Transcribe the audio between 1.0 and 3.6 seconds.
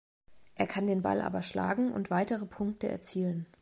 Ball aber schlagen und weitere Punkte erzielen.